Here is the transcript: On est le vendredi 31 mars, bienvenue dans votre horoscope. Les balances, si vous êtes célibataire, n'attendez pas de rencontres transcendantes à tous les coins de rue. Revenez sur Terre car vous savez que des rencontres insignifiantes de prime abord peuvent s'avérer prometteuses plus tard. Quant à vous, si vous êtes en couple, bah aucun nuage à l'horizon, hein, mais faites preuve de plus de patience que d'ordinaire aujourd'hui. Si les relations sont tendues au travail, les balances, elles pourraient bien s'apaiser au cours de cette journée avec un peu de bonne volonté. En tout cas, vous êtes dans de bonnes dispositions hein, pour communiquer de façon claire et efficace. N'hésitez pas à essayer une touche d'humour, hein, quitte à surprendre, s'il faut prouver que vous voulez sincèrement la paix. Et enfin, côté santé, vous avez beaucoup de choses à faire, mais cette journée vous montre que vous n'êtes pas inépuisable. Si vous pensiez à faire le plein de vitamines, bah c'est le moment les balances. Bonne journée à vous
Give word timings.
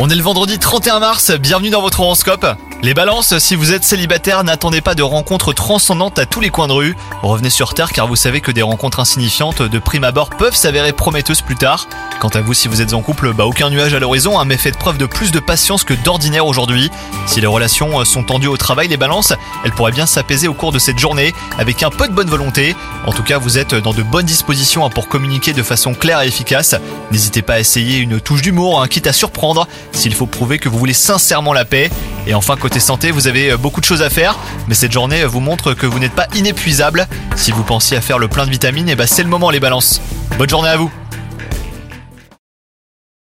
On 0.00 0.10
est 0.10 0.14
le 0.14 0.22
vendredi 0.22 0.58
31 0.58 1.00
mars, 1.00 1.30
bienvenue 1.30 1.70
dans 1.70 1.80
votre 1.80 2.00
horoscope. 2.00 2.46
Les 2.82 2.92
balances, 2.92 3.38
si 3.38 3.54
vous 3.54 3.72
êtes 3.72 3.82
célibataire, 3.82 4.44
n'attendez 4.44 4.82
pas 4.82 4.94
de 4.94 5.02
rencontres 5.02 5.54
transcendantes 5.54 6.18
à 6.18 6.26
tous 6.26 6.40
les 6.42 6.50
coins 6.50 6.68
de 6.68 6.74
rue. 6.74 6.96
Revenez 7.22 7.48
sur 7.48 7.72
Terre 7.72 7.90
car 7.90 8.06
vous 8.06 8.16
savez 8.16 8.42
que 8.42 8.52
des 8.52 8.60
rencontres 8.60 9.00
insignifiantes 9.00 9.62
de 9.62 9.78
prime 9.78 10.04
abord 10.04 10.28
peuvent 10.28 10.54
s'avérer 10.54 10.92
prometteuses 10.92 11.40
plus 11.40 11.56
tard. 11.56 11.88
Quant 12.20 12.28
à 12.30 12.40
vous, 12.40 12.52
si 12.52 12.66
vous 12.66 12.82
êtes 12.82 12.94
en 12.94 13.00
couple, 13.00 13.32
bah 13.32 13.46
aucun 13.46 13.70
nuage 13.70 13.94
à 13.94 14.00
l'horizon, 14.00 14.40
hein, 14.40 14.44
mais 14.44 14.56
faites 14.56 14.76
preuve 14.76 14.98
de 14.98 15.06
plus 15.06 15.30
de 15.30 15.38
patience 15.38 15.84
que 15.84 15.94
d'ordinaire 15.94 16.46
aujourd'hui. 16.46 16.90
Si 17.26 17.40
les 17.40 17.46
relations 17.46 18.04
sont 18.04 18.24
tendues 18.24 18.48
au 18.48 18.56
travail, 18.56 18.88
les 18.88 18.96
balances, 18.96 19.32
elles 19.64 19.70
pourraient 19.70 19.92
bien 19.92 20.06
s'apaiser 20.06 20.48
au 20.48 20.54
cours 20.54 20.72
de 20.72 20.80
cette 20.80 20.98
journée 20.98 21.32
avec 21.58 21.84
un 21.84 21.90
peu 21.90 22.08
de 22.08 22.12
bonne 22.12 22.28
volonté. 22.28 22.74
En 23.06 23.12
tout 23.12 23.22
cas, 23.22 23.38
vous 23.38 23.56
êtes 23.56 23.76
dans 23.76 23.92
de 23.92 24.02
bonnes 24.02 24.26
dispositions 24.26 24.84
hein, 24.84 24.90
pour 24.90 25.06
communiquer 25.06 25.52
de 25.52 25.62
façon 25.62 25.94
claire 25.94 26.20
et 26.22 26.26
efficace. 26.26 26.74
N'hésitez 27.12 27.40
pas 27.40 27.54
à 27.54 27.60
essayer 27.60 27.98
une 27.98 28.20
touche 28.20 28.42
d'humour, 28.42 28.82
hein, 28.82 28.88
quitte 28.88 29.06
à 29.06 29.12
surprendre, 29.12 29.68
s'il 29.92 30.12
faut 30.12 30.26
prouver 30.26 30.58
que 30.58 30.68
vous 30.68 30.78
voulez 30.78 30.94
sincèrement 30.94 31.52
la 31.52 31.64
paix. 31.64 31.88
Et 32.26 32.34
enfin, 32.34 32.56
côté 32.56 32.80
santé, 32.80 33.12
vous 33.12 33.28
avez 33.28 33.56
beaucoup 33.56 33.80
de 33.80 33.86
choses 33.86 34.02
à 34.02 34.10
faire, 34.10 34.36
mais 34.66 34.74
cette 34.74 34.92
journée 34.92 35.24
vous 35.24 35.40
montre 35.40 35.72
que 35.72 35.86
vous 35.86 36.00
n'êtes 36.00 36.14
pas 36.14 36.26
inépuisable. 36.34 37.06
Si 37.36 37.52
vous 37.52 37.62
pensiez 37.62 37.96
à 37.96 38.00
faire 38.00 38.18
le 38.18 38.26
plein 38.26 38.44
de 38.44 38.50
vitamines, 38.50 38.92
bah 38.96 39.06
c'est 39.06 39.22
le 39.22 39.28
moment 39.28 39.50
les 39.50 39.60
balances. 39.60 40.00
Bonne 40.36 40.48
journée 40.48 40.68
à 40.68 40.76
vous 40.76 40.90